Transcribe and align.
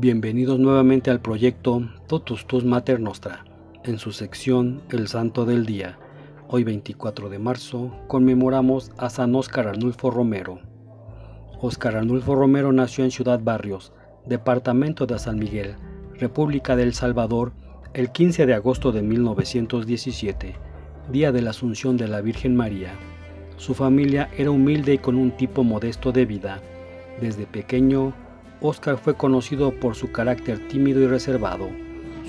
Bienvenidos 0.00 0.60
nuevamente 0.60 1.10
al 1.10 1.20
proyecto 1.20 1.82
Totus 2.06 2.46
Tus 2.46 2.64
Mater 2.64 3.00
Nostra, 3.00 3.44
en 3.82 3.98
su 3.98 4.12
sección 4.12 4.80
El 4.90 5.08
Santo 5.08 5.44
del 5.44 5.66
Día. 5.66 5.98
Hoy 6.46 6.62
24 6.62 7.28
de 7.28 7.40
marzo 7.40 7.92
conmemoramos 8.06 8.92
a 8.96 9.10
San 9.10 9.34
Óscar 9.34 9.66
Arnulfo 9.66 10.12
Romero. 10.12 10.60
Óscar 11.60 11.96
Arnulfo 11.96 12.36
Romero 12.36 12.72
nació 12.72 13.02
en 13.02 13.10
Ciudad 13.10 13.40
Barrios, 13.42 13.92
departamento 14.24 15.04
de 15.04 15.18
San 15.18 15.36
Miguel, 15.36 15.74
República 16.14 16.76
del 16.76 16.94
Salvador, 16.94 17.50
el 17.92 18.12
15 18.12 18.46
de 18.46 18.54
agosto 18.54 18.92
de 18.92 19.02
1917, 19.02 20.54
día 21.10 21.32
de 21.32 21.42
la 21.42 21.50
Asunción 21.50 21.96
de 21.96 22.06
la 22.06 22.20
Virgen 22.20 22.54
María. 22.54 22.92
Su 23.56 23.74
familia 23.74 24.30
era 24.38 24.52
humilde 24.52 24.94
y 24.94 24.98
con 24.98 25.16
un 25.16 25.32
tipo 25.32 25.64
modesto 25.64 26.12
de 26.12 26.24
vida. 26.24 26.60
Desde 27.20 27.46
pequeño, 27.46 28.14
Oscar 28.60 28.98
fue 28.98 29.14
conocido 29.14 29.70
por 29.70 29.94
su 29.94 30.10
carácter 30.10 30.66
tímido 30.66 31.00
y 31.00 31.06
reservado, 31.06 31.68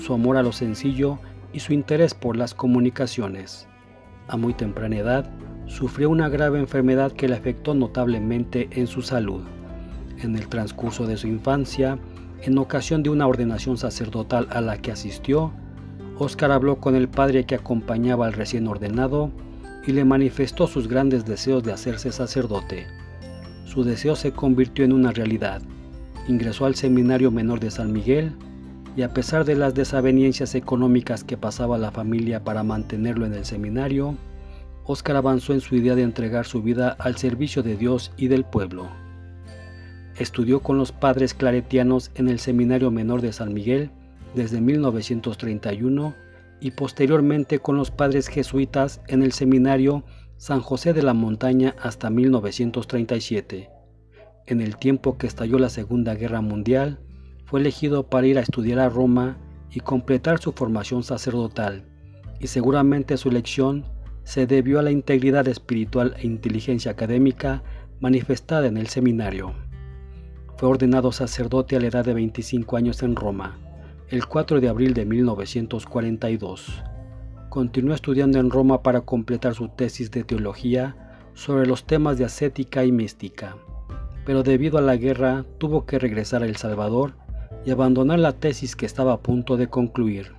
su 0.00 0.14
amor 0.14 0.36
a 0.36 0.44
lo 0.44 0.52
sencillo 0.52 1.18
y 1.52 1.58
su 1.58 1.72
interés 1.72 2.14
por 2.14 2.36
las 2.36 2.54
comunicaciones. 2.54 3.66
A 4.28 4.36
muy 4.36 4.54
temprana 4.54 4.96
edad, 4.96 5.30
sufrió 5.66 6.08
una 6.08 6.28
grave 6.28 6.60
enfermedad 6.60 7.10
que 7.10 7.26
le 7.26 7.34
afectó 7.34 7.74
notablemente 7.74 8.68
en 8.70 8.86
su 8.86 9.02
salud. 9.02 9.42
En 10.22 10.36
el 10.36 10.46
transcurso 10.46 11.04
de 11.04 11.16
su 11.16 11.26
infancia, 11.26 11.98
en 12.42 12.58
ocasión 12.58 13.02
de 13.02 13.10
una 13.10 13.26
ordenación 13.26 13.76
sacerdotal 13.76 14.46
a 14.50 14.60
la 14.60 14.78
que 14.78 14.92
asistió, 14.92 15.52
Oscar 16.16 16.52
habló 16.52 16.76
con 16.76 16.94
el 16.94 17.08
padre 17.08 17.44
que 17.44 17.56
acompañaba 17.56 18.26
al 18.26 18.34
recién 18.34 18.68
ordenado 18.68 19.32
y 19.84 19.90
le 19.90 20.04
manifestó 20.04 20.68
sus 20.68 20.86
grandes 20.86 21.24
deseos 21.24 21.64
de 21.64 21.72
hacerse 21.72 22.12
sacerdote. 22.12 22.86
Su 23.64 23.82
deseo 23.82 24.14
se 24.14 24.30
convirtió 24.30 24.84
en 24.84 24.92
una 24.92 25.10
realidad 25.10 25.60
ingresó 26.30 26.64
al 26.64 26.76
Seminario 26.76 27.30
Menor 27.30 27.60
de 27.60 27.70
San 27.70 27.92
Miguel 27.92 28.32
y 28.96 29.02
a 29.02 29.12
pesar 29.12 29.44
de 29.44 29.56
las 29.56 29.74
desavenencias 29.74 30.54
económicas 30.54 31.24
que 31.24 31.36
pasaba 31.36 31.78
la 31.78 31.90
familia 31.90 32.44
para 32.44 32.62
mantenerlo 32.62 33.26
en 33.26 33.34
el 33.34 33.44
seminario, 33.44 34.16
Óscar 34.84 35.16
avanzó 35.16 35.52
en 35.52 35.60
su 35.60 35.76
idea 35.76 35.94
de 35.94 36.02
entregar 36.02 36.46
su 36.46 36.62
vida 36.62 36.96
al 36.98 37.16
servicio 37.16 37.62
de 37.62 37.76
Dios 37.76 38.12
y 38.16 38.28
del 38.28 38.44
pueblo. 38.44 38.88
Estudió 40.16 40.60
con 40.60 40.78
los 40.78 40.92
padres 40.92 41.34
claretianos 41.34 42.10
en 42.14 42.28
el 42.28 42.40
Seminario 42.40 42.90
Menor 42.90 43.20
de 43.20 43.32
San 43.32 43.52
Miguel 43.52 43.90
desde 44.34 44.60
1931 44.60 46.14
y 46.60 46.72
posteriormente 46.72 47.58
con 47.58 47.76
los 47.76 47.90
padres 47.90 48.28
jesuitas 48.28 49.00
en 49.06 49.22
el 49.22 49.32
Seminario 49.32 50.04
San 50.36 50.60
José 50.60 50.92
de 50.92 51.02
la 51.02 51.14
Montaña 51.14 51.74
hasta 51.80 52.10
1937 52.10 53.79
en 54.46 54.60
el 54.60 54.76
tiempo 54.76 55.18
que 55.18 55.26
estalló 55.26 55.58
la 55.58 55.68
Segunda 55.68 56.14
Guerra 56.14 56.40
Mundial, 56.40 56.98
fue 57.44 57.60
elegido 57.60 58.08
para 58.08 58.26
ir 58.26 58.38
a 58.38 58.42
estudiar 58.42 58.78
a 58.78 58.88
Roma 58.88 59.36
y 59.70 59.80
completar 59.80 60.40
su 60.40 60.52
formación 60.52 61.02
sacerdotal, 61.02 61.84
y 62.38 62.46
seguramente 62.46 63.16
su 63.16 63.28
elección 63.28 63.84
se 64.24 64.46
debió 64.46 64.78
a 64.78 64.82
la 64.82 64.90
integridad 64.90 65.48
espiritual 65.48 66.14
e 66.18 66.26
inteligencia 66.26 66.92
académica 66.92 67.62
manifestada 68.00 68.66
en 68.66 68.76
el 68.76 68.88
seminario. 68.88 69.52
Fue 70.56 70.68
ordenado 70.68 71.12
sacerdote 71.12 71.76
a 71.76 71.80
la 71.80 71.88
edad 71.88 72.04
de 72.04 72.14
25 72.14 72.76
años 72.76 73.02
en 73.02 73.16
Roma, 73.16 73.58
el 74.08 74.26
4 74.26 74.60
de 74.60 74.68
abril 74.68 74.94
de 74.94 75.06
1942. 75.06 76.82
Continuó 77.48 77.94
estudiando 77.94 78.38
en 78.38 78.50
Roma 78.50 78.82
para 78.82 79.00
completar 79.00 79.54
su 79.54 79.68
tesis 79.68 80.10
de 80.10 80.24
teología 80.24 80.96
sobre 81.34 81.66
los 81.66 81.84
temas 81.84 82.18
de 82.18 82.24
ascética 82.24 82.84
y 82.84 82.92
mística 82.92 83.56
pero 84.24 84.42
debido 84.42 84.78
a 84.78 84.82
la 84.82 84.96
guerra 84.96 85.44
tuvo 85.58 85.86
que 85.86 85.98
regresar 85.98 86.42
a 86.42 86.46
El 86.46 86.56
Salvador 86.56 87.14
y 87.64 87.70
abandonar 87.70 88.18
la 88.18 88.32
tesis 88.32 88.76
que 88.76 88.86
estaba 88.86 89.12
a 89.12 89.20
punto 89.20 89.56
de 89.56 89.68
concluir. 89.68 90.32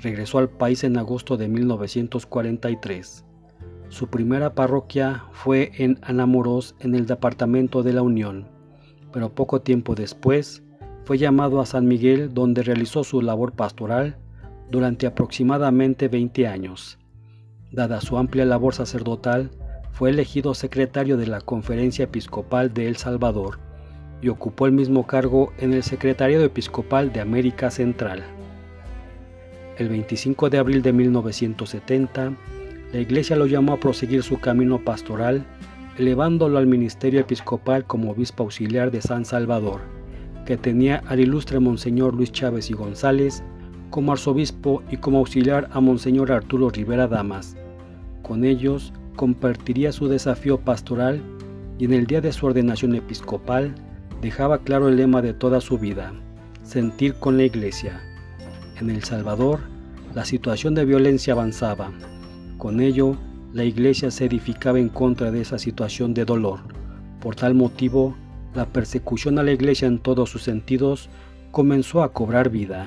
Regresó 0.00 0.38
al 0.38 0.48
país 0.48 0.84
en 0.84 0.96
agosto 0.96 1.36
de 1.36 1.48
1943. 1.48 3.24
Su 3.88 4.08
primera 4.08 4.54
parroquia 4.54 5.24
fue 5.32 5.72
en 5.76 5.98
Anamoros, 6.02 6.74
en 6.80 6.94
el 6.94 7.06
departamento 7.06 7.82
de 7.82 7.92
la 7.92 8.02
Unión, 8.02 8.48
pero 9.12 9.34
poco 9.34 9.62
tiempo 9.62 9.94
después 9.94 10.62
fue 11.04 11.18
llamado 11.18 11.60
a 11.60 11.66
San 11.66 11.86
Miguel 11.86 12.34
donde 12.34 12.62
realizó 12.62 13.04
su 13.04 13.22
labor 13.22 13.52
pastoral 13.52 14.16
durante 14.70 15.06
aproximadamente 15.06 16.08
20 16.08 16.48
años. 16.48 16.98
Dada 17.70 18.00
su 18.00 18.18
amplia 18.18 18.44
labor 18.44 18.74
sacerdotal, 18.74 19.50
fue 19.96 20.10
elegido 20.10 20.52
secretario 20.52 21.16
de 21.16 21.26
la 21.26 21.40
Conferencia 21.40 22.04
Episcopal 22.04 22.74
de 22.74 22.86
El 22.86 22.98
Salvador 22.98 23.58
y 24.20 24.28
ocupó 24.28 24.66
el 24.66 24.72
mismo 24.72 25.06
cargo 25.06 25.54
en 25.56 25.72
el 25.72 25.82
Secretariado 25.82 26.44
Episcopal 26.44 27.14
de 27.14 27.20
América 27.20 27.70
Central. 27.70 28.22
El 29.78 29.88
25 29.88 30.50
de 30.50 30.58
abril 30.58 30.82
de 30.82 30.92
1970, 30.92 32.34
la 32.92 33.00
Iglesia 33.00 33.36
lo 33.36 33.46
llamó 33.46 33.72
a 33.72 33.80
proseguir 33.80 34.22
su 34.22 34.38
camino 34.38 34.84
pastoral, 34.84 35.46
elevándolo 35.96 36.58
al 36.58 36.66
ministerio 36.66 37.20
episcopal 37.20 37.86
como 37.86 38.10
obispo 38.10 38.42
auxiliar 38.42 38.90
de 38.90 39.00
San 39.00 39.24
Salvador, 39.24 39.80
que 40.44 40.58
tenía 40.58 41.02
al 41.06 41.20
ilustre 41.20 41.58
Monseñor 41.58 42.14
Luis 42.14 42.32
Chávez 42.32 42.68
y 42.68 42.74
González 42.74 43.42
como 43.88 44.12
arzobispo 44.12 44.82
y 44.90 44.98
como 44.98 45.20
auxiliar 45.20 45.70
a 45.72 45.80
Monseñor 45.80 46.32
Arturo 46.32 46.68
Rivera 46.68 47.08
Damas. 47.08 47.56
Con 48.20 48.44
ellos, 48.44 48.92
compartiría 49.16 49.92
su 49.92 50.08
desafío 50.08 50.60
pastoral 50.60 51.20
y 51.78 51.86
en 51.86 51.92
el 51.92 52.06
día 52.06 52.20
de 52.20 52.32
su 52.32 52.46
ordenación 52.46 52.94
episcopal 52.94 53.74
dejaba 54.22 54.58
claro 54.58 54.88
el 54.88 54.96
lema 54.96 55.22
de 55.22 55.34
toda 55.34 55.60
su 55.60 55.78
vida, 55.78 56.12
sentir 56.62 57.14
con 57.14 57.36
la 57.36 57.44
iglesia. 57.44 58.00
En 58.78 58.90
El 58.90 59.02
Salvador, 59.02 59.60
la 60.14 60.24
situación 60.24 60.74
de 60.74 60.84
violencia 60.84 61.32
avanzaba. 61.32 61.90
Con 62.58 62.80
ello, 62.80 63.16
la 63.52 63.64
iglesia 63.64 64.10
se 64.10 64.26
edificaba 64.26 64.78
en 64.78 64.88
contra 64.88 65.30
de 65.30 65.40
esa 65.40 65.58
situación 65.58 66.14
de 66.14 66.24
dolor. 66.24 66.60
Por 67.20 67.34
tal 67.34 67.54
motivo, 67.54 68.14
la 68.54 68.66
persecución 68.66 69.38
a 69.38 69.42
la 69.42 69.52
iglesia 69.52 69.88
en 69.88 69.98
todos 69.98 70.30
sus 70.30 70.42
sentidos 70.42 71.08
comenzó 71.50 72.02
a 72.02 72.12
cobrar 72.12 72.50
vida. 72.50 72.86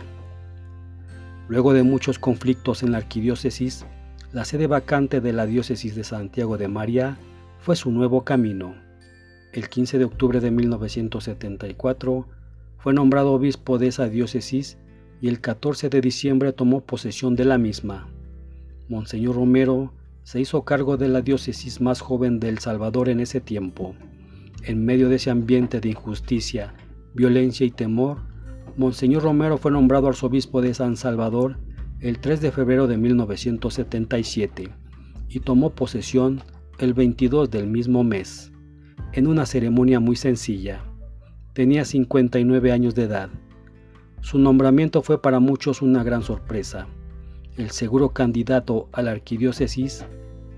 Luego 1.48 1.74
de 1.74 1.84
muchos 1.84 2.20
conflictos 2.20 2.84
en 2.84 2.92
la 2.92 3.00
arquidiócesis, 3.00 3.86
la 4.32 4.46
sede 4.46 4.68
vacante 4.68 5.22
de 5.22 5.34
la 5.34 5.48
diócesis 5.48 5.96
de 5.96 6.04
Santiago 6.04 6.58
de 6.58 6.68
María 6.68 7.18
fue 7.60 7.76
su 7.76 7.92
nuevo 7.92 8.24
camino. 8.24 8.76
El 9.54 9.70
15 9.70 9.98
de 9.98 10.06
octubre 10.06 10.40
de 10.40 10.52
1974 10.52 12.28
fue 12.78 12.94
nombrado 12.94 13.34
obispo 13.34 13.80
de 13.80 13.88
esa 13.88 14.08
diócesis 14.08 14.78
y 15.20 15.30
el 15.30 15.42
14 15.42 15.90
de 15.90 16.02
diciembre 16.02 16.54
tomó 16.54 16.82
posesión 16.82 17.36
de 17.36 17.46
la 17.46 17.58
misma. 17.58 18.08
Monseñor 18.88 19.36
Romero 19.36 19.94
se 20.24 20.40
hizo 20.40 20.64
cargo 20.64 20.96
de 20.98 21.08
la 21.08 21.22
diócesis 21.22 21.82
más 21.82 22.00
joven 22.00 22.40
de 22.40 22.50
El 22.50 22.60
Salvador 22.60 23.10
en 23.10 23.20
ese 23.20 23.42
tiempo. 23.42 23.96
En 24.64 24.86
medio 24.86 25.10
de 25.10 25.16
ese 25.16 25.32
ambiente 25.32 25.82
de 25.82 25.90
injusticia, 25.90 26.76
violencia 27.16 27.66
y 27.66 27.72
temor, 27.72 28.20
Monseñor 28.78 29.24
Romero 29.24 29.58
fue 29.58 29.72
nombrado 29.72 30.08
arzobispo 30.08 30.62
de 30.62 30.76
San 30.76 30.98
Salvador 30.98 31.58
el 32.02 32.20
3 32.20 32.40
de 32.40 32.52
febrero 32.52 32.88
de 32.88 32.98
1977 32.98 34.70
y 35.28 35.40
tomó 35.42 35.72
posesión 35.72 36.42
el 36.78 36.94
22 36.94 37.52
del 37.52 37.68
mismo 37.68 38.06
mes, 38.06 38.54
en 39.12 39.28
una 39.28 39.46
ceremonia 39.46 40.00
muy 40.00 40.16
sencilla. 40.16 40.82
Tenía 41.54 41.84
59 41.84 42.72
años 42.72 42.96
de 42.96 43.04
edad. 43.04 43.30
Su 44.22 44.40
nombramiento 44.40 45.02
fue 45.02 45.22
para 45.22 45.42
muchos 45.42 45.82
una 45.82 46.04
gran 46.04 46.24
sorpresa. 46.24 46.88
El 47.58 47.72
seguro 47.72 48.12
candidato 48.12 48.88
a 48.94 49.02
la 49.02 49.12
arquidiócesis 49.12 50.06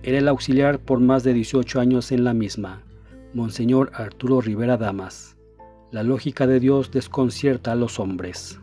era 0.03 0.19
el 0.19 0.27
auxiliar 0.27 0.79
por 0.79 0.99
más 0.99 1.23
de 1.23 1.33
18 1.33 1.79
años 1.79 2.11
en 2.11 2.23
la 2.23 2.35
misma, 2.35 2.83
Monseñor 3.33 3.91
Arturo 3.95 4.41
Rivera 4.41 4.77
Damas. 4.77 5.37
La 5.91 6.03
lógica 6.03 6.45
de 6.45 6.59
Dios 6.59 6.91
desconcierta 6.91 7.71
a 7.71 7.75
los 7.75 7.99
hombres 7.99 8.60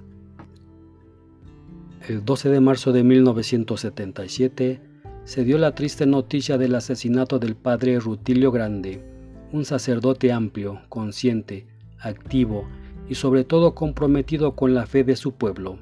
el 2.08 2.24
12 2.24 2.48
de 2.48 2.60
marzo 2.60 2.92
de 2.92 3.04
1977 3.04 4.80
se 5.24 5.44
dio 5.44 5.58
la 5.58 5.74
triste 5.74 6.06
noticia 6.06 6.56
del 6.56 6.74
asesinato 6.74 7.38
del 7.38 7.54
padre 7.54 8.00
Rutilio 8.00 8.50
Grande, 8.50 9.04
un 9.52 9.66
sacerdote 9.66 10.32
amplio, 10.32 10.80
consciente, 10.88 11.66
activo 12.00 12.66
y 13.10 13.14
sobre 13.14 13.44
todo 13.44 13.74
comprometido 13.74 14.56
con 14.56 14.74
la 14.74 14.86
fe 14.86 15.04
de 15.04 15.16
su 15.16 15.32
pueblo. 15.32 15.78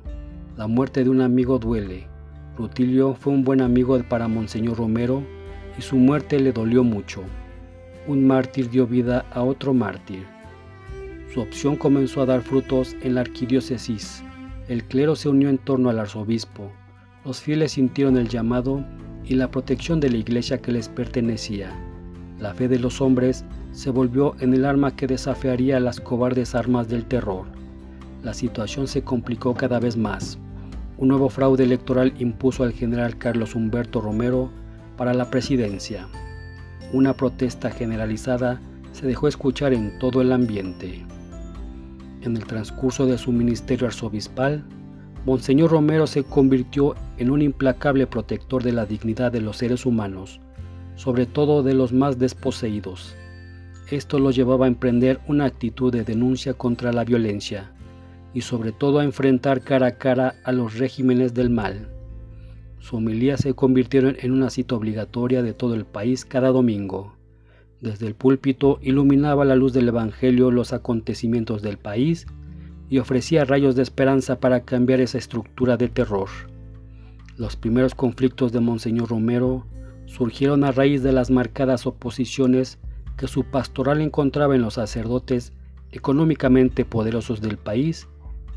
La 0.57 0.67
muerte 0.67 1.05
de 1.05 1.11
un 1.11 1.21
amigo 1.21 1.61
duele. 1.61 2.09
Rutilio 2.59 3.15
fue 3.15 3.33
un 3.33 3.45
buen 3.45 3.61
amigo 3.61 3.97
para 4.09 4.27
Monseñor 4.27 4.79
Romero 4.79 5.23
y 5.79 5.83
su 5.83 5.95
muerte 5.95 6.41
le 6.41 6.51
dolió 6.51 6.83
mucho. 6.83 7.23
Un 8.09 8.27
mártir 8.27 8.69
dio 8.69 8.89
vida 8.89 9.27
a 9.31 9.45
otro 9.45 9.75
mártir. 9.75 10.25
Su 11.33 11.41
opción 11.41 11.77
comenzó 11.77 12.21
a 12.21 12.27
dar 12.27 12.43
frutos 12.43 12.97
en 13.03 13.15
la 13.15 13.21
arquidiócesis 13.21 14.25
el 14.69 14.85
clero 14.85 15.15
se 15.15 15.29
unió 15.29 15.49
en 15.49 15.59
torno 15.59 15.91
al 15.91 15.99
arzobispo. 16.01 16.73
Los 17.25 17.41
fieles 17.41 17.73
sintieron 17.73 18.17
el 18.17 18.29
llamado 18.29 18.85
y 19.25 19.35
la 19.35 19.51
protección 19.51 20.01
de 20.01 20.11
la 20.11 20.17
iglesia 20.17 20.59
que 20.59 20.73
les 20.73 20.89
pertenecía. 20.89 21.73
La 22.41 22.53
fe 22.53 22.69
de 22.69 22.79
los 22.79 23.01
hombres 23.01 23.45
se 23.73 23.91
volvió 23.91 24.35
en 24.41 24.55
el 24.55 24.65
arma 24.65 24.97
que 24.97 25.07
desafiaría 25.07 25.79
las 25.81 26.01
cobardes 26.01 26.55
armas 26.55 26.89
del 26.89 27.05
terror. 27.05 27.47
la 28.23 28.35
situación 28.35 28.89
se 28.89 29.03
complicó 29.03 29.55
cada 29.55 29.79
vez 29.79 29.97
más. 29.97 30.37
Un 30.99 31.09
nuevo 31.09 31.29
fraude 31.29 31.63
electoral 31.63 32.13
impuso 32.19 32.65
al 32.65 32.73
general 32.73 33.19
Carlos 33.19 33.55
Humberto 33.55 34.01
Romero 34.01 34.51
para 34.97 35.15
la 35.15 35.31
presidencia. 35.31 36.09
Una 36.93 37.13
protesta 37.13 37.71
generalizada 37.71 38.61
se 38.91 39.07
dejó 39.07 39.29
escuchar 39.29 39.73
en 39.75 39.97
todo 40.01 40.23
el 40.23 40.33
ambiente. 40.33 41.06
En 42.27 42.37
el 42.37 42.45
transcurso 42.45 43.07
de 43.07 43.19
su 43.19 43.31
ministerio 43.31 43.87
arzobispal, 43.87 44.65
Monseñor 45.25 45.71
Romero 45.71 46.09
se 46.09 46.25
convirtió 46.25 46.97
en 47.19 47.31
un 47.31 47.41
implacable 47.41 48.09
protector 48.09 48.65
de 48.65 48.73
la 48.73 48.85
dignidad 48.85 49.31
de 49.31 49.41
los 49.41 49.59
seres 49.59 49.87
humanos, 49.87 50.41
sobre 50.97 51.27
todo 51.27 51.63
de 51.63 51.75
los 51.75 51.93
más 51.93 52.19
desposeídos. 52.19 53.15
Esto 53.93 54.19
lo 54.19 54.33
llevaba 54.33 54.65
a 54.65 54.69
emprender 54.69 55.21
una 55.29 55.45
actitud 55.45 55.93
de 55.93 56.03
denuncia 56.03 56.55
contra 56.55 56.93
la 56.93 57.05
violencia 57.05 57.71
y 58.35 58.41
sobre 58.41 58.73
todo 58.73 58.99
a 58.99 59.05
enfrentar 59.05 59.61
cara 59.61 59.87
a 59.87 59.93
cara 59.93 60.35
a 60.43 60.51
los 60.51 60.79
regímenes 60.79 61.33
del 61.33 61.51
mal. 61.51 61.93
Su 62.81 62.97
homilía 62.97 63.37
se 63.37 63.55
convirtieron 63.55 64.17
en 64.19 64.33
una 64.33 64.51
cita 64.51 64.75
obligatoria 64.75 65.45
de 65.45 65.53
todo 65.53 65.77
el 65.77 65.85
país 65.85 66.25
cada 66.25 66.49
domingo. 66.49 67.16
Desde 67.81 68.07
el 68.07 68.15
púlpito 68.15 68.79
iluminaba 68.81 69.45
la 69.45 69.55
luz 69.55 69.73
del 69.73 69.89
Evangelio 69.89 70.51
los 70.51 70.73
acontecimientos 70.73 71.63
del 71.63 71.77
país 71.77 72.27
y 72.89 72.99
ofrecía 72.99 73.45
rayos 73.45 73.77
de 73.77 73.83
esperanza 73.83 74.41
para 74.41 74.61
cambiar 74.61 75.01
esa 75.01 75.19
estructura 75.19 75.77
de 75.77 75.89
terror. 75.89 76.29
Los 77.37 77.57
primeros 77.57 77.95
conflictos 77.95 78.53
de 78.53 78.61
Monseñor 78.61 79.11
Romero 79.11 79.67
surgieron 80.07 80.65
a 80.65 80.73
raíz 80.73 81.03
de 81.03 81.13
las 81.13 81.31
marcadas 81.31 81.87
oposiciones 81.87 82.79
que 83.17 83.29
su 83.29 83.45
pastoral 83.45 84.01
encontraba 84.01 84.55
en 84.55 84.63
los 84.63 84.75
sacerdotes 84.75 85.53
económicamente 85.93 86.85
poderosos 86.85 87.41
del 87.41 87.57
país 87.59 88.09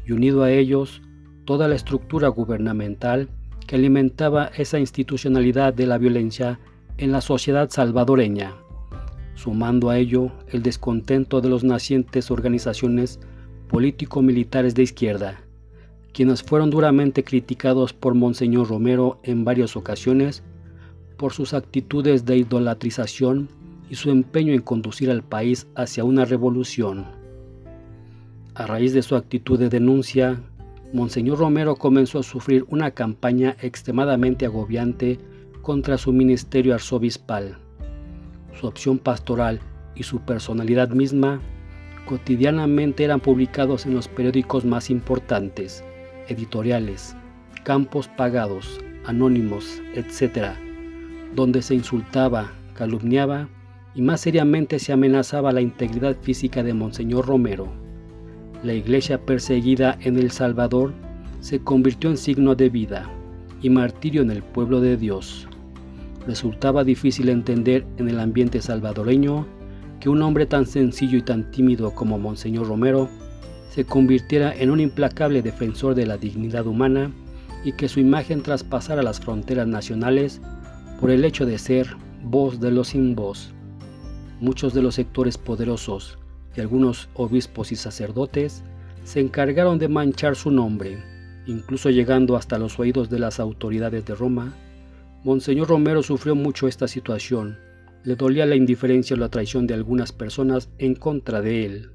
y 0.05 0.13
unido 0.13 0.43
a 0.43 0.51
ellos 0.51 1.01
toda 1.45 1.67
la 1.67 1.75
estructura 1.75 2.27
gubernamental 2.29 3.29
que 3.67 3.75
alimentaba 3.75 4.51
esa 4.57 4.79
institucionalidad 4.79 5.73
de 5.73 5.87
la 5.87 5.97
violencia 5.97 6.59
en 6.97 7.11
la 7.11 7.21
sociedad 7.21 7.69
salvadoreña, 7.69 8.55
sumando 9.41 9.89
a 9.89 9.97
ello 9.97 10.31
el 10.51 10.63
descontento 10.63 11.39
de 11.39 11.47
los 11.47 11.63
nacientes 11.63 12.29
organizaciones 12.29 13.21
político-militares 13.69 14.75
de 14.75 14.83
izquierda, 14.83 15.39
quienes 16.11 16.43
fueron 16.43 16.69
duramente 16.69 17.23
criticados 17.23 17.93
por 17.93 18.15
Monseñor 18.15 18.67
Romero 18.67 19.21
en 19.23 19.45
varias 19.45 19.77
ocasiones 19.77 20.43
por 21.15 21.31
sus 21.31 21.53
actitudes 21.53 22.25
de 22.25 22.37
idolatrización 22.37 23.47
y 23.89 23.95
su 23.95 24.09
empeño 24.09 24.53
en 24.53 24.61
conducir 24.61 25.09
al 25.09 25.23
país 25.23 25.67
hacia 25.73 26.03
una 26.03 26.25
revolución. 26.25 27.05
A 28.55 28.67
raíz 28.67 28.93
de 28.93 29.03
su 29.03 29.15
actitud 29.15 29.57
de 29.57 29.69
denuncia, 29.69 30.41
Monseñor 30.91 31.39
Romero 31.39 31.77
comenzó 31.77 32.19
a 32.19 32.23
sufrir 32.23 32.65
una 32.67 32.91
campaña 32.91 33.55
extremadamente 33.61 34.45
agobiante 34.45 35.17
contra 35.61 35.97
su 35.97 36.11
ministerio 36.11 36.73
arzobispal. 36.73 37.68
Su 38.59 38.67
opción 38.67 38.97
pastoral 38.97 39.61
y 39.95 40.03
su 40.03 40.19
personalidad 40.19 40.89
misma 40.89 41.39
cotidianamente 42.05 43.05
eran 43.05 43.21
publicados 43.21 43.85
en 43.85 43.93
los 43.93 44.09
periódicos 44.09 44.65
más 44.65 44.89
importantes, 44.89 45.81
editoriales, 46.27 47.15
campos 47.63 48.09
pagados, 48.09 48.81
anónimos, 49.05 49.81
etc., 49.95 50.49
donde 51.35 51.61
se 51.61 51.75
insultaba, 51.75 52.51
calumniaba 52.73 53.47
y 53.95 54.01
más 54.01 54.19
seriamente 54.19 54.77
se 54.79 54.91
amenazaba 54.91 55.53
la 55.53 55.61
integridad 55.61 56.17
física 56.21 56.61
de 56.61 56.73
Monseñor 56.73 57.27
Romero. 57.27 57.69
La 58.61 58.73
iglesia 58.73 59.25
perseguida 59.25 59.97
en 60.01 60.17
El 60.17 60.31
Salvador 60.31 60.91
se 61.39 61.59
convirtió 61.63 62.09
en 62.09 62.17
signo 62.17 62.55
de 62.55 62.67
vida 62.67 63.09
y 63.61 63.69
martirio 63.69 64.21
en 64.21 64.31
el 64.31 64.43
pueblo 64.43 64.81
de 64.81 64.97
Dios. 64.97 65.47
Resultaba 66.27 66.83
difícil 66.83 67.29
entender 67.29 67.85
en 67.97 68.09
el 68.09 68.19
ambiente 68.19 68.61
salvadoreño 68.61 69.47
que 69.99 70.09
un 70.09 70.21
hombre 70.21 70.45
tan 70.45 70.65
sencillo 70.65 71.17
y 71.17 71.21
tan 71.21 71.51
tímido 71.51 71.93
como 71.93 72.17
Monseñor 72.17 72.67
Romero 72.67 73.09
se 73.69 73.85
convirtiera 73.85 74.53
en 74.53 74.71
un 74.71 74.79
implacable 74.79 75.41
defensor 75.41 75.95
de 75.95 76.05
la 76.05 76.17
dignidad 76.17 76.67
humana 76.67 77.11
y 77.63 77.73
que 77.73 77.89
su 77.89 77.99
imagen 77.99 78.41
traspasara 78.41 79.03
las 79.03 79.19
fronteras 79.19 79.67
nacionales 79.67 80.41
por 80.99 81.11
el 81.11 81.23
hecho 81.25 81.45
de 81.45 81.57
ser 81.57 81.87
voz 82.23 82.59
de 82.59 82.71
los 82.71 82.89
sin 82.89 83.15
voz. 83.15 83.53
Muchos 84.39 84.73
de 84.73 84.81
los 84.81 84.95
sectores 84.95 85.37
poderosos 85.37 86.17
y 86.55 86.61
algunos 86.61 87.09
obispos 87.13 87.71
y 87.71 87.75
sacerdotes 87.75 88.63
se 89.03 89.19
encargaron 89.19 89.79
de 89.79 89.87
manchar 89.87 90.35
su 90.35 90.51
nombre, 90.51 90.97
incluso 91.45 91.89
llegando 91.89 92.35
hasta 92.35 92.57
los 92.57 92.79
oídos 92.79 93.09
de 93.09 93.19
las 93.19 93.39
autoridades 93.39 94.05
de 94.05 94.15
Roma. 94.15 94.53
Monseñor 95.23 95.67
Romero 95.67 96.03
sufrió 96.03 96.35
mucho 96.35 96.67
esta 96.67 96.87
situación 96.87 97.57
le 98.03 98.15
dolía 98.15 98.45
la 98.45 98.55
indiferencia 98.55 99.15
o 99.15 99.19
la 99.19 99.29
traición 99.29 99.67
de 99.67 99.73
algunas 99.73 100.11
personas 100.11 100.69
en 100.77 100.95
contra 100.95 101.41
de 101.41 101.65
él. 101.65 101.91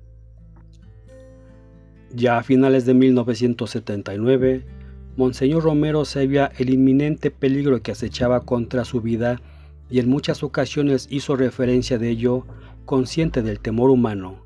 Ya 2.14 2.38
a 2.38 2.42
finales 2.42 2.84
de 2.84 2.94
1979, 2.94 4.64
Monseñor 5.16 5.64
Romero 5.64 6.04
sabía 6.04 6.52
el 6.58 6.70
inminente 6.70 7.30
peligro 7.30 7.82
que 7.82 7.92
acechaba 7.92 8.40
contra 8.40 8.84
su 8.84 9.00
vida 9.00 9.40
y 9.90 9.98
en 9.98 10.08
muchas 10.08 10.42
ocasiones 10.42 11.08
hizo 11.10 11.36
referencia 11.36 11.98
de 11.98 12.10
ello 12.10 12.46
consciente 12.84 13.42
del 13.42 13.60
temor 13.60 13.90
humano, 13.90 14.44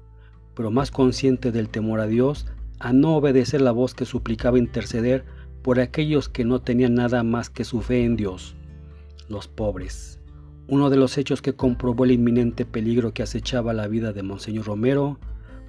pero 0.55 0.71
más 0.71 0.91
consciente 0.91 1.53
del 1.53 1.69
temor 1.69 2.01
a 2.01 2.07
Dios, 2.07 2.47
a 2.79 2.93
no 2.93 3.17
obedecer 3.17 3.61
la 3.61 3.73
voz 3.73 3.95
que 3.95 4.05
suplicaba 4.05 4.59
interceder 4.59 5.25
por 5.63 5.81
aquellos 5.81 6.29
que 6.29 6.45
no 6.45 6.61
tenían 6.61 6.95
nada 6.95 7.23
más 7.25 7.51
que 7.51 7.65
su 7.65 7.81
fe 7.81 8.05
en 8.05 8.17
Dios, 8.17 8.55
los 9.29 9.49
pobres. 9.49 10.19
Uno 10.67 10.91
de 10.91 10.97
los 10.97 11.17
hechos 11.17 11.41
que 11.41 11.55
comprobó 11.55 12.05
el 12.05 12.13
inminente 12.13 12.65
peligro 12.67 13.13
que 13.13 13.23
acechaba 13.23 13.73
la 13.73 13.89
vida 13.89 14.13
de 14.13 14.23
Monseñor 14.23 14.67
Romero 14.67 15.19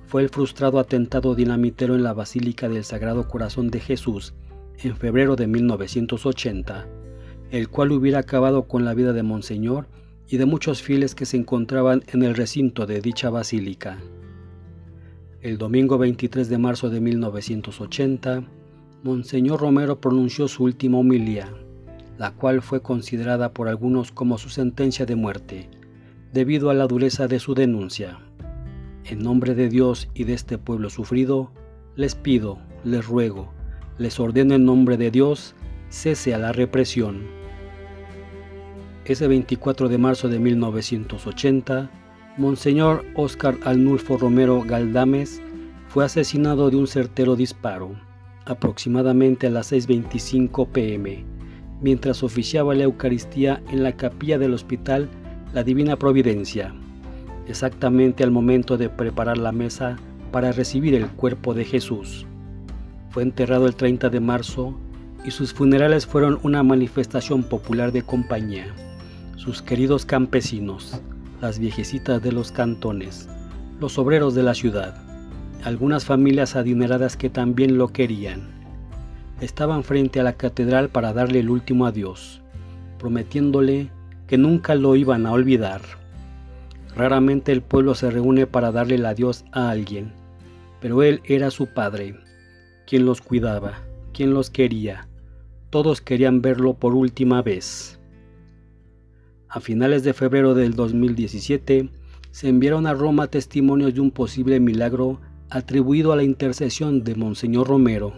fue 0.07 0.21
el 0.21 0.29
frustrado 0.29 0.79
atentado 0.79 1.35
dinamitero 1.35 1.95
en 1.95 2.03
la 2.03 2.13
Basílica 2.13 2.67
del 2.67 2.83
Sagrado 2.83 3.27
Corazón 3.27 3.69
de 3.69 3.79
Jesús 3.79 4.33
en 4.81 4.97
febrero 4.97 5.35
de 5.35 5.47
1980, 5.47 6.87
el 7.51 7.69
cual 7.69 7.91
hubiera 7.91 8.19
acabado 8.19 8.67
con 8.67 8.85
la 8.85 8.93
vida 8.93 9.13
de 9.13 9.23
Monseñor 9.23 9.87
y 10.27 10.37
de 10.37 10.45
muchos 10.45 10.81
fieles 10.81 11.15
que 11.15 11.25
se 11.25 11.37
encontraban 11.37 12.03
en 12.07 12.23
el 12.23 12.35
recinto 12.35 12.85
de 12.85 13.01
dicha 13.01 13.29
basílica. 13.29 13.99
El 15.41 15.57
domingo 15.57 15.97
23 15.97 16.49
de 16.49 16.57
marzo 16.57 16.89
de 16.89 16.99
1980, 16.99 18.43
Monseñor 19.03 19.61
Romero 19.61 20.01
pronunció 20.01 20.47
su 20.49 20.65
última 20.65 20.97
homilía 20.97 21.49
la 22.19 22.31
cual 22.31 22.61
fue 22.61 22.81
considerada 22.81 23.53
por 23.53 23.69
algunos 23.69 24.11
como 24.11 24.37
su 24.37 24.49
sentencia 24.49 25.05
de 25.05 25.15
muerte, 25.15 25.69
debido 26.33 26.69
a 26.69 26.73
la 26.73 26.85
dureza 26.85 27.29
de 27.29 27.39
su 27.39 27.55
denuncia. 27.55 28.19
En 29.05 29.19
nombre 29.19 29.55
de 29.55 29.69
Dios 29.69 30.09
y 30.13 30.25
de 30.25 30.33
este 30.33 30.57
pueblo 30.57 30.89
sufrido, 30.89 31.53
les 31.95 32.15
pido, 32.15 32.59
les 32.83 33.07
ruego, 33.07 33.53
les 33.97 34.19
ordeno 34.19 34.53
en 34.53 34.65
nombre 34.65 34.97
de 34.97 35.11
Dios, 35.11 35.55
cese 35.87 36.33
a 36.33 36.37
la 36.37 36.51
represión. 36.51 37.25
Ese 39.05 39.29
24 39.29 39.87
de 39.87 39.97
marzo 39.97 40.27
de 40.27 40.39
1980, 40.39 41.89
Monseñor 42.37 43.05
Óscar 43.15 43.57
Alnulfo 43.63 44.17
Romero 44.17 44.61
Galdames 44.61 45.41
fue 45.87 46.03
asesinado 46.03 46.69
de 46.69 46.75
un 46.75 46.87
certero 46.87 47.37
disparo, 47.37 47.95
aproximadamente 48.45 49.47
a 49.47 49.51
las 49.51 49.71
6.25 49.71 50.67
pm 50.67 51.38
mientras 51.81 52.23
oficiaba 52.23 52.75
la 52.75 52.83
Eucaristía 52.83 53.61
en 53.69 53.83
la 53.83 53.93
capilla 53.93 54.37
del 54.37 54.53
hospital 54.53 55.09
La 55.53 55.63
Divina 55.63 55.95
Providencia, 55.95 56.73
exactamente 57.47 58.23
al 58.23 58.31
momento 58.31 58.77
de 58.77 58.89
preparar 58.89 59.37
la 59.37 59.51
mesa 59.51 59.97
para 60.31 60.51
recibir 60.51 60.93
el 60.93 61.07
cuerpo 61.07 61.53
de 61.53 61.65
Jesús. 61.65 62.25
Fue 63.09 63.23
enterrado 63.23 63.65
el 63.65 63.75
30 63.75 64.09
de 64.09 64.19
marzo 64.19 64.77
y 65.25 65.31
sus 65.31 65.53
funerales 65.53 66.05
fueron 66.05 66.39
una 66.43 66.63
manifestación 66.63 67.43
popular 67.43 67.91
de 67.91 68.03
compañía. 68.03 68.67
Sus 69.35 69.61
queridos 69.61 70.05
campesinos, 70.05 71.01
las 71.41 71.59
viejecitas 71.59 72.21
de 72.21 72.31
los 72.31 72.51
cantones, 72.51 73.27
los 73.79 73.97
obreros 73.97 74.35
de 74.35 74.43
la 74.43 74.53
ciudad, 74.53 75.01
algunas 75.63 76.05
familias 76.05 76.55
adineradas 76.55 77.17
que 77.17 77.29
también 77.29 77.77
lo 77.77 77.87
querían 77.87 78.58
estaban 79.41 79.83
frente 79.83 80.19
a 80.19 80.23
la 80.23 80.33
catedral 80.33 80.89
para 80.89 81.13
darle 81.13 81.39
el 81.39 81.49
último 81.49 81.85
adiós, 81.85 82.41
prometiéndole 82.97 83.89
que 84.27 84.37
nunca 84.37 84.75
lo 84.75 84.95
iban 84.95 85.25
a 85.25 85.31
olvidar. 85.31 85.81
Raramente 86.95 87.51
el 87.51 87.61
pueblo 87.61 87.95
se 87.95 88.11
reúne 88.11 88.47
para 88.47 88.71
darle 88.71 88.95
el 88.95 89.05
adiós 89.05 89.45
a 89.51 89.69
alguien, 89.69 90.13
pero 90.81 91.03
él 91.03 91.21
era 91.25 91.51
su 91.51 91.73
padre, 91.73 92.15
quien 92.85 93.05
los 93.05 93.21
cuidaba, 93.21 93.81
quien 94.13 94.33
los 94.33 94.49
quería. 94.49 95.07
Todos 95.69 96.01
querían 96.01 96.41
verlo 96.41 96.73
por 96.73 96.93
última 96.93 97.41
vez. 97.41 97.99
A 99.47 99.59
finales 99.59 100.03
de 100.03 100.13
febrero 100.13 100.53
del 100.53 100.75
2017, 100.75 101.89
se 102.31 102.47
enviaron 102.47 102.85
a 102.85 102.93
Roma 102.93 103.27
testimonios 103.27 103.93
de 103.95 104.01
un 104.01 104.11
posible 104.11 104.59
milagro 104.59 105.19
atribuido 105.49 106.11
a 106.11 106.15
la 106.15 106.23
intercesión 106.23 107.03
de 107.03 107.15
Monseñor 107.15 107.67
Romero, 107.67 108.13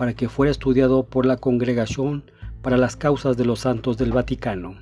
para 0.00 0.14
que 0.14 0.30
fuera 0.30 0.50
estudiado 0.50 1.04
por 1.04 1.26
la 1.26 1.36
Congregación 1.36 2.24
para 2.62 2.78
las 2.78 2.96
Causas 2.96 3.36
de 3.36 3.44
los 3.44 3.60
Santos 3.60 3.98
del 3.98 4.12
Vaticano. 4.12 4.78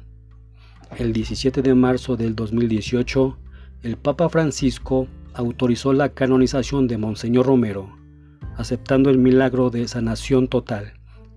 El 0.97 1.13
17 1.13 1.61
de 1.61 1.75
marzo 1.75 2.17
del 2.17 2.37
2018, 2.37 3.37
el 3.83 3.97
Papa 3.97 4.29
Francisco 4.29 5.09
autorizó 5.35 5.93
la 5.93 6.11
canonización 6.11 6.87
de 6.87 6.99
Monseñor 6.99 7.47
Romero, 7.47 7.99
aceptando 8.57 9.11
el 9.11 9.19
milagro 9.19 9.71
de 9.71 9.89
sanación 9.89 10.47
total, 10.47 10.93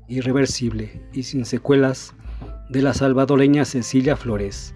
irreversible 0.07 1.01
y 1.11 1.23
sin 1.23 1.43
secuelas 1.43 2.13
de 2.69 2.83
la 2.83 2.93
salvadoreña 2.93 3.65
Cecilia 3.65 4.15
Flores, 4.15 4.75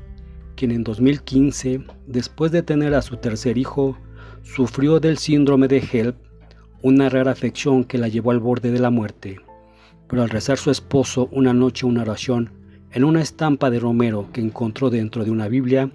quien 0.56 0.72
en 0.72 0.84
2015, 0.84 1.84
después 2.08 2.52
de 2.52 2.64
tener 2.64 2.96
a 2.96 3.04
su 3.04 3.18
tercer 3.18 3.60
hijo, 3.60 4.00
sufrió 4.42 5.00
del 5.00 5.20
síndrome 5.20 5.68
de 5.68 5.88
HELP, 5.92 6.16
una 6.86 7.10
rara 7.10 7.32
afección 7.32 7.84
que 7.84 7.98
la 7.98 8.10
llevó 8.10 8.30
al 8.30 8.40
borde 8.40 8.70
de 8.70 8.78
la 8.78 8.92
muerte. 8.92 9.40
Pero 10.08 10.22
al 10.22 10.30
rezar 10.30 10.60
su 10.60 10.70
esposo 10.70 11.30
una 11.32 11.52
noche 11.52 11.88
una 11.88 12.04
oración 12.04 12.52
en 12.92 13.04
una 13.04 13.24
estampa 13.24 13.72
de 13.72 13.80
Romero 13.80 14.30
que 14.32 14.40
encontró 14.40 14.92
dentro 14.92 15.26
de 15.26 15.32
una 15.32 15.48
Biblia, 15.48 15.90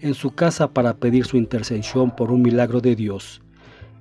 en 0.00 0.14
su 0.14 0.36
casa 0.36 0.72
para 0.72 0.94
pedir 0.94 1.24
su 1.24 1.36
intercesión 1.36 2.14
por 2.14 2.30
un 2.30 2.42
milagro 2.42 2.80
de 2.80 2.94
Dios. 2.94 3.42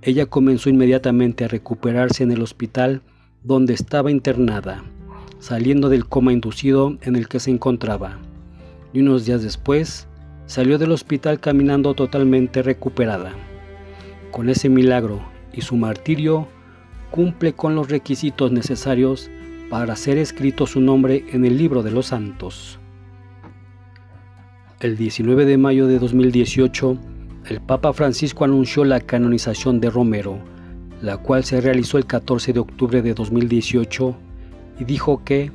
Ella 0.04 0.28
comenzó 0.28 0.70
inmediatamente 0.70 1.44
a 1.44 1.48
recuperarse 1.48 2.22
en 2.22 2.32
el 2.32 2.44
hospital 2.44 3.02
donde 3.44 3.74
estaba 3.74 4.12
internada, 4.12 4.84
saliendo 5.40 5.90
del 5.90 6.06
coma 6.06 6.34
inducido 6.34 7.00
en 7.02 7.16
el 7.16 7.28
que 7.28 7.40
se 7.40 7.50
encontraba. 7.50 8.20
Y 8.94 9.00
unos 9.00 9.26
días 9.26 9.42
después, 9.42 10.08
salió 10.46 10.78
del 10.78 10.92
hospital 10.92 11.40
caminando 11.40 11.96
totalmente 11.96 12.62
recuperada. 12.62 13.34
Con 14.30 14.50
ese 14.50 14.70
milagro 14.70 15.36
y 15.58 15.62
su 15.62 15.76
martirio, 15.76 16.48
cumple 17.12 17.54
con 17.54 17.76
los 17.76 17.90
requisitos 17.90 18.52
necesarios 18.52 19.30
para 19.70 19.96
ser 19.96 20.18
escrito 20.18 20.68
su 20.68 20.80
nombre 20.80 21.26
en 21.32 21.44
el 21.44 21.58
libro 21.58 21.84
de 21.84 21.92
los 21.92 22.08
santos. 22.08 22.80
El 24.80 24.96
19 24.96 25.46
de 25.46 25.58
mayo 25.58 25.88
de 25.88 25.98
2018, 25.98 26.98
el 27.50 27.60
Papa 27.62 27.92
Francisco 27.92 28.46
anunció 28.46 28.86
la 28.86 29.00
canonización 29.02 29.80
de 29.80 29.90
Romero, 29.90 30.38
la 31.02 31.18
cual 31.18 31.44
se 31.44 31.60
realizó 31.60 31.98
el 31.98 32.06
14 32.06 32.54
de 32.54 32.60
octubre 32.60 33.02
de 33.02 33.14
2018, 33.14 34.16
y 34.80 34.84
dijo 34.84 35.24
que 35.24 35.52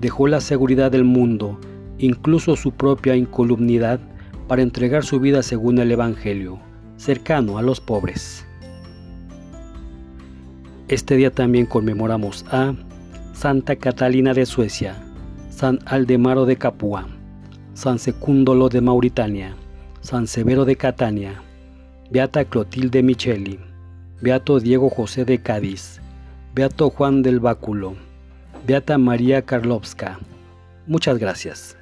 dejó 0.00 0.28
la 0.28 0.40
seguridad 0.40 0.90
del 0.90 1.04
mundo, 1.04 1.60
incluso 1.98 2.56
su 2.56 2.72
propia 2.72 3.14
incolumnidad, 3.16 4.00
para 4.48 4.62
entregar 4.62 5.04
su 5.04 5.20
vida 5.20 5.42
según 5.42 5.78
el 5.78 5.92
Evangelio, 5.92 6.58
cercano 6.96 7.58
a 7.58 7.62
los 7.62 7.80
pobres. 7.80 8.46
Este 10.92 11.16
día 11.16 11.30
también 11.30 11.64
conmemoramos 11.64 12.44
a 12.50 12.74
Santa 13.32 13.76
Catalina 13.76 14.34
de 14.34 14.44
Suecia, 14.44 14.94
San 15.48 15.78
Aldemaro 15.86 16.44
de 16.44 16.56
Capua, 16.56 17.08
San 17.72 17.98
Secúndolo 17.98 18.68
de 18.68 18.82
Mauritania, 18.82 19.56
San 20.02 20.26
Severo 20.26 20.66
de 20.66 20.76
Catania, 20.76 21.40
Beata 22.10 22.44
Clotilde 22.44 23.02
Micheli, 23.02 23.58
Beato 24.20 24.60
Diego 24.60 24.90
José 24.90 25.24
de 25.24 25.40
Cádiz, 25.40 26.02
Beato 26.54 26.90
Juan 26.90 27.22
del 27.22 27.40
Báculo, 27.40 27.94
Beata 28.66 28.98
María 28.98 29.40
Karlovska. 29.40 30.18
Muchas 30.86 31.16
gracias. 31.16 31.78